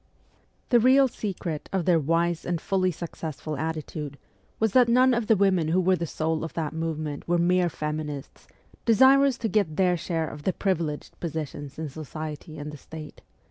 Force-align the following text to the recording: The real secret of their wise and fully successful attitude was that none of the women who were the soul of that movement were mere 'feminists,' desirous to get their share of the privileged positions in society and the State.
The 0.69 0.79
real 0.79 1.07
secret 1.07 1.69
of 1.71 1.85
their 1.85 1.99
wise 1.99 2.43
and 2.43 2.59
fully 2.59 2.89
successful 2.89 3.55
attitude 3.55 4.17
was 4.59 4.73
that 4.73 4.89
none 4.89 5.13
of 5.13 5.27
the 5.27 5.35
women 5.35 5.67
who 5.67 5.79
were 5.79 5.95
the 5.95 6.07
soul 6.07 6.43
of 6.43 6.55
that 6.55 6.73
movement 6.73 7.27
were 7.27 7.37
mere 7.37 7.69
'feminists,' 7.69 8.47
desirous 8.83 9.37
to 9.37 9.47
get 9.47 9.75
their 9.77 9.95
share 9.95 10.27
of 10.27 10.41
the 10.41 10.53
privileged 10.53 11.19
positions 11.19 11.77
in 11.77 11.87
society 11.87 12.57
and 12.57 12.71
the 12.71 12.77
State. 12.77 13.21